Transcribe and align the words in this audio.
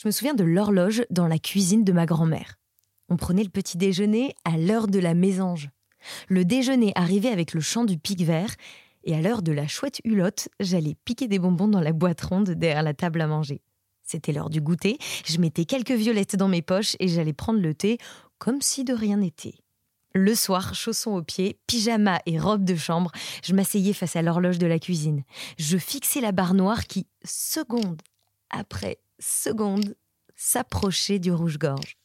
Je 0.00 0.06
me 0.06 0.12
souviens 0.12 0.34
de 0.34 0.44
l'horloge 0.44 1.02
dans 1.10 1.26
la 1.26 1.40
cuisine 1.40 1.82
de 1.82 1.90
ma 1.90 2.06
grand-mère. 2.06 2.54
On 3.08 3.16
prenait 3.16 3.42
le 3.42 3.48
petit 3.48 3.76
déjeuner 3.76 4.32
à 4.44 4.56
l'heure 4.56 4.86
de 4.86 5.00
la 5.00 5.12
mésange. 5.12 5.70
Le 6.28 6.44
déjeuner 6.44 6.92
arrivait 6.94 7.30
avec 7.30 7.52
le 7.52 7.60
chant 7.60 7.84
du 7.84 7.98
pic 7.98 8.22
vert, 8.22 8.54
et 9.02 9.16
à 9.16 9.20
l'heure 9.20 9.42
de 9.42 9.50
la 9.50 9.66
chouette 9.66 10.00
hulotte, 10.04 10.50
j'allais 10.60 10.94
piquer 11.04 11.26
des 11.26 11.40
bonbons 11.40 11.66
dans 11.66 11.80
la 11.80 11.92
boîte 11.92 12.20
ronde 12.20 12.50
derrière 12.50 12.84
la 12.84 12.94
table 12.94 13.20
à 13.20 13.26
manger. 13.26 13.60
C'était 14.04 14.30
l'heure 14.30 14.50
du 14.50 14.60
goûter, 14.60 14.98
je 15.26 15.38
mettais 15.38 15.64
quelques 15.64 15.90
violettes 15.90 16.36
dans 16.36 16.46
mes 16.46 16.62
poches 16.62 16.94
et 17.00 17.08
j'allais 17.08 17.32
prendre 17.32 17.58
le 17.58 17.74
thé 17.74 17.98
comme 18.38 18.62
si 18.62 18.84
de 18.84 18.94
rien 18.94 19.16
n'était. 19.16 19.56
Le 20.14 20.36
soir, 20.36 20.76
chaussons 20.76 21.16
aux 21.16 21.24
pieds, 21.24 21.58
pyjama 21.66 22.20
et 22.24 22.38
robe 22.38 22.62
de 22.62 22.76
chambre, 22.76 23.10
je 23.42 23.52
m'asseyais 23.52 23.94
face 23.94 24.14
à 24.14 24.22
l'horloge 24.22 24.58
de 24.58 24.66
la 24.68 24.78
cuisine. 24.78 25.24
Je 25.58 25.76
fixais 25.76 26.20
la 26.20 26.30
barre 26.30 26.54
noire 26.54 26.86
qui, 26.86 27.08
seconde 27.24 28.00
après 28.50 28.98
seconde, 29.18 29.96
s'approchait 30.36 31.18
du 31.18 31.32
rouge-gorge. 31.32 31.96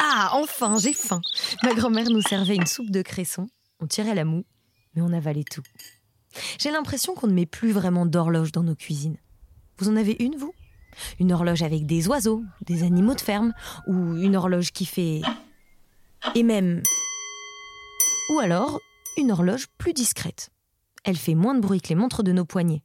Ah, 0.00 0.30
enfin, 0.34 0.78
j'ai 0.78 0.92
faim. 0.92 1.20
Ma 1.62 1.74
grand-mère 1.74 2.10
nous 2.10 2.20
servait 2.20 2.56
une 2.56 2.66
soupe 2.66 2.90
de 2.90 3.02
cresson. 3.02 3.48
On 3.80 3.86
tirait 3.86 4.14
la 4.14 4.24
moue, 4.24 4.44
mais 4.94 5.02
on 5.02 5.12
avalait 5.12 5.44
tout. 5.44 5.62
J'ai 6.58 6.70
l'impression 6.70 7.14
qu'on 7.14 7.28
ne 7.28 7.32
met 7.32 7.46
plus 7.46 7.72
vraiment 7.72 8.06
d'horloge 8.06 8.52
dans 8.52 8.62
nos 8.62 8.74
cuisines. 8.74 9.18
Vous 9.78 9.88
en 9.88 9.96
avez 9.96 10.16
une, 10.18 10.36
vous? 10.36 10.52
Une 11.18 11.32
horloge 11.32 11.62
avec 11.62 11.86
des 11.86 12.06
oiseaux, 12.08 12.44
des 12.62 12.82
animaux 12.82 13.14
de 13.14 13.20
ferme, 13.20 13.52
ou 13.86 14.16
une 14.16 14.36
horloge 14.36 14.72
qui 14.72 14.84
fait... 14.84 15.22
Et 16.34 16.42
même... 16.42 16.82
Ou 18.30 18.38
alors, 18.38 18.80
une 19.16 19.32
horloge 19.32 19.66
plus 19.78 19.92
discrète. 19.92 20.50
Elle 21.04 21.16
fait 21.16 21.34
moins 21.34 21.54
de 21.54 21.60
bruit 21.60 21.80
que 21.80 21.88
les 21.88 21.94
montres 21.94 22.22
de 22.22 22.32
nos 22.32 22.44
poignets. 22.44 22.82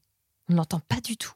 On 0.49 0.55
n'entend 0.55 0.79
pas 0.79 0.99
du 0.99 1.15
tout. 1.17 1.33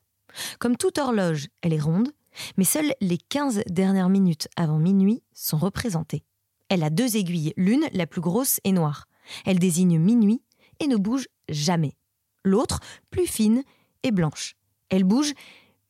Comme 0.60 0.78
toute 0.78 0.98
horloge, 0.98 1.48
elle 1.62 1.74
est 1.74 1.80
ronde, 1.80 2.10
mais 2.58 2.64
seules 2.64 2.94
les 3.02 3.18
15 3.18 3.64
dernières 3.68 4.10
minutes 4.10 4.48
avant 4.56 4.80
minuit 4.80 5.24
sont 5.34 5.58
représentées. 5.58 6.24
Elle 6.70 6.84
a 6.84 6.90
deux 6.90 7.18
aiguilles, 7.18 7.54
l'une, 7.58 7.86
la 7.94 8.08
plus 8.08 8.22
grosse, 8.22 8.60
est 8.64 8.72
noire. 8.72 9.08
Elle 9.46 9.60
désigne 9.60 10.00
minuit 10.00 10.42
et 10.80 10.88
ne 10.88 10.98
bouge 10.98 11.28
jamais. 11.50 11.96
L'autre, 12.44 12.80
plus 13.10 13.28
fine, 13.28 13.64
est 14.04 14.12
blanche. 14.12 14.56
Elle 14.90 15.04
bouge, 15.04 15.34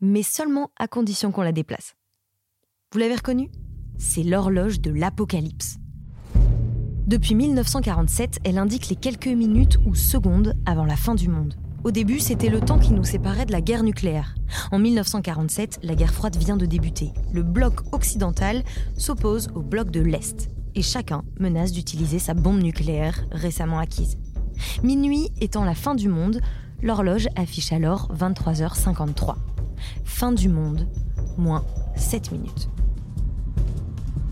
mais 0.02 0.24
seulement 0.24 0.72
à 0.78 0.88
condition 0.88 1.32
qu'on 1.32 1.42
la 1.42 1.52
déplace. 1.52 1.96
Vous 2.92 3.00
l'avez 3.00 3.16
reconnue? 3.16 3.50
C'est 3.98 4.24
l'horloge 4.24 4.82
de 4.82 4.92
l'Apocalypse. 4.92 5.78
Depuis 7.08 7.36
1947, 7.36 8.40
elle 8.44 8.58
indique 8.58 8.90
les 8.90 8.96
quelques 8.96 9.28
minutes 9.28 9.78
ou 9.86 9.96
secondes 9.96 10.56
avant 10.66 10.86
la 10.86 10.96
fin 10.96 11.16
du 11.16 11.28
monde. 11.28 11.56
Au 11.84 11.92
début, 11.92 12.20
c'était 12.22 12.48
le 12.48 12.62
temps 12.62 12.80
qui 12.80 12.94
nous 12.94 13.04
séparait 13.04 13.46
de 13.46 13.52
la 13.52 13.60
guerre 13.60 13.84
nucléaire. 13.84 14.36
En 14.72 14.80
1947, 14.80 15.80
la 15.84 15.96
guerre 15.96 16.14
froide 16.14 16.38
vient 16.38 16.56
de 16.56 16.66
débuter. 16.66 17.12
Le 17.34 17.44
bloc 17.44 17.82
occidental 17.92 18.64
s'oppose 18.98 19.50
au 19.54 19.62
bloc 19.62 19.92
de 19.92 20.00
l'Est. 20.00 20.50
Et 20.76 20.82
chacun 20.82 21.24
menace 21.42 21.74
d'utiliser 21.74 22.20
sa 22.20 22.34
bombe 22.36 22.62
nucléaire 22.62 23.26
récemment 23.34 23.80
acquise. 23.80 24.18
Minuit 24.82 25.30
étant 25.42 25.66
la 25.66 25.76
fin 25.76 25.94
du 25.94 26.08
monde, 26.08 26.40
l'horloge 26.82 27.28
affiche 27.36 27.74
alors 27.74 28.10
23h53. 28.16 29.36
Fin 30.06 30.32
du 30.32 30.48
monde, 30.48 30.88
moins 31.38 31.66
7 31.98 32.32
minutes. 32.32 32.70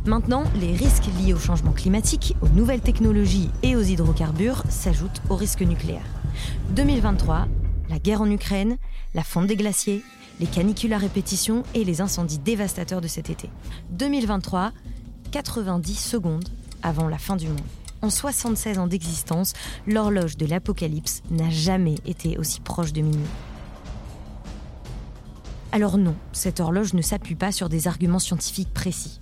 Maintenant, 0.05 0.45
les 0.61 0.71
risques 0.71 1.09
liés 1.19 1.33
au 1.33 1.39
changement 1.39 1.73
climatique, 1.73 2.33
aux 2.41 2.49
nouvelles 2.49 2.81
technologies 2.81 3.49
et 3.61 3.75
aux 3.75 3.81
hydrocarbures 3.81 4.63
s'ajoutent 4.69 5.21
aux 5.29 5.35
risques 5.35 5.63
nucléaires. 5.63 6.20
2023, 6.71 7.47
la 7.89 7.99
guerre 7.99 8.21
en 8.21 8.31
Ukraine, 8.31 8.77
la 9.13 9.23
fonte 9.23 9.47
des 9.47 9.55
glaciers, 9.55 10.03
les 10.39 10.47
canicules 10.47 10.93
à 10.93 10.97
répétition 10.97 11.63
et 11.73 11.83
les 11.83 12.01
incendies 12.01 12.39
dévastateurs 12.39 13.01
de 13.01 13.07
cet 13.07 13.29
été. 13.29 13.49
2023, 13.91 14.71
90 15.31 15.95
secondes 15.95 16.49
avant 16.83 17.07
la 17.07 17.17
fin 17.17 17.35
du 17.35 17.47
monde. 17.47 17.61
En 18.01 18.09
76 18.09 18.79
ans 18.79 18.87
d'existence, 18.87 19.53
l'horloge 19.85 20.35
de 20.35 20.47
l'apocalypse 20.47 21.21
n'a 21.29 21.49
jamais 21.49 21.95
été 22.05 22.37
aussi 22.37 22.59
proche 22.59 22.93
de 22.93 23.01
minuit. 23.01 23.19
Alors 25.71 25.97
non, 25.97 26.15
cette 26.33 26.59
horloge 26.59 26.93
ne 26.93 27.01
s'appuie 27.01 27.35
pas 27.35 27.51
sur 27.51 27.69
des 27.69 27.87
arguments 27.87 28.19
scientifiques 28.19 28.73
précis. 28.73 29.19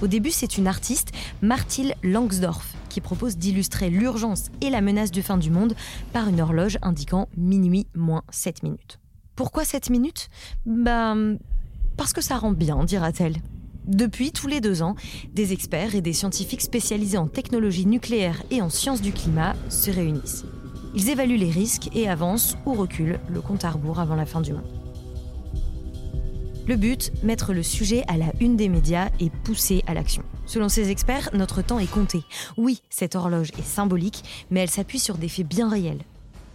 Au 0.00 0.06
début, 0.06 0.30
c'est 0.30 0.56
une 0.56 0.66
artiste, 0.66 1.12
Martil 1.42 1.94
Langsdorff, 2.02 2.74
qui 2.90 3.00
propose 3.00 3.38
d'illustrer 3.38 3.88
l'urgence 3.88 4.50
et 4.60 4.68
la 4.68 4.82
menace 4.82 5.10
de 5.10 5.22
fin 5.22 5.38
du 5.38 5.50
monde 5.50 5.74
par 6.12 6.28
une 6.28 6.42
horloge 6.42 6.76
indiquant 6.82 7.28
minuit 7.38 7.86
moins 7.94 8.22
7 8.28 8.62
minutes. 8.62 8.98
Pourquoi 9.34 9.64
7 9.64 9.88
minutes? 9.88 10.28
Ben, 10.66 11.38
parce 11.96 12.12
que 12.12 12.20
ça 12.20 12.36
rend 12.36 12.52
bien, 12.52 12.84
dira-t-elle. 12.84 13.36
Depuis 13.86 14.32
tous 14.32 14.46
les 14.46 14.60
deux 14.60 14.82
ans, 14.82 14.94
des 15.32 15.52
experts 15.54 15.94
et 15.94 16.02
des 16.02 16.12
scientifiques 16.12 16.60
spécialisés 16.60 17.16
en 17.16 17.26
technologie 17.26 17.86
nucléaire 17.86 18.42
et 18.50 18.60
en 18.60 18.68
sciences 18.68 19.00
du 19.00 19.12
climat 19.12 19.54
se 19.70 19.90
réunissent. 19.90 20.44
Ils 20.94 21.08
évaluent 21.08 21.38
les 21.38 21.50
risques 21.50 21.88
et 21.94 22.08
avancent 22.08 22.56
ou 22.66 22.74
reculent 22.74 23.20
le 23.28 23.40
compte 23.40 23.64
à 23.64 23.70
rebours 23.70 24.00
avant 24.00 24.16
la 24.16 24.26
fin 24.26 24.40
du 24.40 24.52
monde. 24.52 24.68
Le 26.66 26.76
but, 26.76 27.10
mettre 27.22 27.52
le 27.52 27.62
sujet 27.62 28.04
à 28.06 28.16
la 28.16 28.32
une 28.40 28.56
des 28.56 28.68
médias 28.68 29.08
et 29.18 29.30
pousser 29.30 29.82
à 29.86 29.94
l'action. 29.94 30.22
Selon 30.50 30.68
ces 30.68 30.90
experts, 30.90 31.30
notre 31.32 31.62
temps 31.62 31.78
est 31.78 31.88
compté. 31.88 32.24
Oui, 32.56 32.82
cette 32.90 33.14
horloge 33.14 33.52
est 33.56 33.64
symbolique, 33.64 34.24
mais 34.50 34.58
elle 34.58 34.68
s'appuie 34.68 34.98
sur 34.98 35.16
des 35.16 35.28
faits 35.28 35.46
bien 35.46 35.68
réels. 35.68 36.00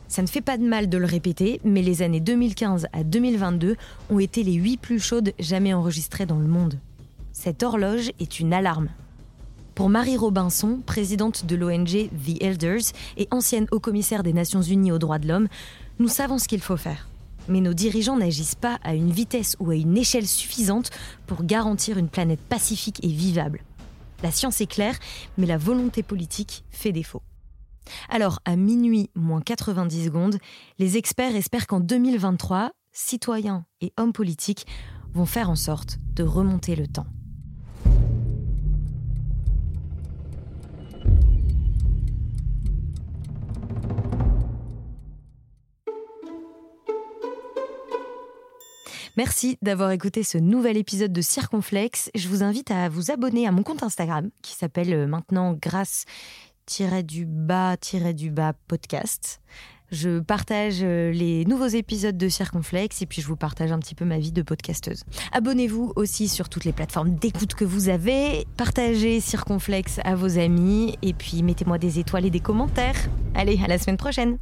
Ça 0.10 0.22
ne 0.22 0.28
fait 0.28 0.42
pas 0.42 0.58
de 0.58 0.68
mal 0.68 0.90
de 0.90 0.98
le 0.98 1.06
répéter, 1.06 1.62
mais 1.64 1.82
les 1.82 2.02
années 2.02 2.20
2015 2.20 2.88
à 2.92 3.06
2022 3.06 3.78
ont 4.10 4.20
été 4.20 4.44
les 4.44 4.56
huit 4.56 4.76
plus 4.76 5.00
chaudes 5.00 5.32
jamais 5.40 5.74
enregistrées 5.74 6.26
dans 6.26 6.40
le 6.40 6.48
monde. 6.50 6.78
Cette 7.32 7.64
horloge 7.64 8.12
est 8.20 8.42
une 8.42 8.52
alarme. 8.52 8.90
Pour 9.76 9.88
Marie 9.88 10.18
Robinson, 10.18 10.82
présidente 10.86 11.46
de 11.46 11.56
l'ONG 11.56 12.10
The 12.10 12.44
Elders 12.44 12.92
et 13.16 13.30
ancienne 13.32 13.68
haut-commissaire 13.72 14.24
des 14.24 14.34
Nations 14.34 14.62
Unies 14.62 14.92
aux 14.92 15.00
droits 15.00 15.20
de 15.20 15.30
l'homme, 15.30 15.48
nous 16.00 16.10
savons 16.10 16.38
ce 16.38 16.50
qu'il 16.50 16.60
faut 16.60 16.76
faire 16.76 17.08
mais 17.48 17.62
nos 17.62 17.76
dirigeants 17.76 18.18
n'agissent 18.18 18.56
pas 18.56 18.80
à 18.84 18.96
une 18.96 19.12
vitesse 19.12 19.56
ou 19.60 19.70
à 19.70 19.76
une 19.76 19.96
échelle 19.96 20.26
suffisante 20.26 20.90
pour 21.28 21.44
garantir 21.44 22.00
une 22.00 22.10
planète 22.10 22.40
pacifique 22.40 23.00
et 23.04 23.08
vivable. 23.08 23.62
La 24.26 24.32
science 24.32 24.60
est 24.60 24.66
claire, 24.66 24.98
mais 25.38 25.46
la 25.46 25.60
volonté 25.60 26.02
politique 26.02 26.64
fait 26.72 26.92
défaut. 26.92 27.22
Alors, 28.10 28.40
à 28.44 28.56
minuit 28.56 29.12
moins 29.14 29.40
90 29.40 30.06
secondes, 30.06 30.40
les 30.80 30.98
experts 30.98 31.36
espèrent 31.36 31.68
qu'en 31.68 31.80
2023, 31.80 32.72
citoyens 32.92 33.68
et 33.82 33.94
hommes 33.98 34.14
politiques 34.14 34.66
vont 35.14 35.28
faire 35.28 35.52
en 35.52 35.56
sorte 35.56 36.00
de 36.16 36.24
remonter 36.24 36.76
le 36.76 36.88
temps. 36.88 37.06
Merci 49.18 49.58
d'avoir 49.62 49.92
écouté 49.92 50.24
ce 50.24 50.38
nouvel 50.38 50.76
épisode 50.76 51.14
de 51.14 51.22
Circonflexe. 51.22 52.12
Je 52.16 52.28
vous 52.28 52.44
invite 52.44 52.70
à 52.70 52.90
vous 52.90 53.12
abonner 53.12 53.48
à 53.48 53.54
mon 53.54 53.64
compte 53.64 53.82
Instagram 53.82 54.30
qui 54.42 54.56
s'appelle 54.56 54.94
euh, 54.94 55.08
maintenant 55.08 55.54
grâce-du-bas-du-bas 55.54 58.52
podcast. 58.68 59.40
Je 59.90 60.20
partage 60.20 60.80
euh, 60.82 61.14
les 61.14 61.46
nouveaux 61.46 61.68
épisodes 61.68 62.18
de 62.18 62.28
Circonflexe 62.28 63.02
et 63.02 63.06
puis 63.06 63.22
je 63.22 63.28
vous 63.28 63.38
partage 63.38 63.72
un 63.72 63.80
petit 63.80 63.96
peu 63.96 64.04
ma 64.04 64.20
vie 64.20 64.34
de 64.34 64.42
podcasteuse. 64.42 65.06
Abonnez-vous 65.32 65.94
aussi 65.96 66.28
sur 66.28 66.50
toutes 66.50 66.66
les 66.66 66.74
plateformes 66.74 67.16
d'écoute 67.16 67.54
que 67.54 67.64
vous 67.64 67.88
avez. 67.88 68.46
Partagez 68.58 69.22
Circonflexe 69.22 70.02
à 70.04 70.16
vos 70.16 70.40
amis 70.40 70.98
et 71.02 71.14
puis 71.14 71.42
mettez-moi 71.42 71.78
des 71.78 72.00
étoiles 72.00 72.26
et 72.26 72.32
des 72.32 72.42
commentaires. 72.42 72.98
Allez, 73.34 73.62
à 73.64 73.68
la 73.68 73.78
semaine 73.78 73.96
prochaine. 73.96 74.40